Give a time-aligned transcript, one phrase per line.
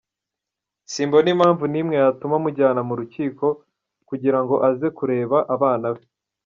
[0.91, 3.45] Simbona impamvu n’imwe yatuma mujyana mu rukiko
[4.09, 6.03] kugira ngo aze kureba abana be.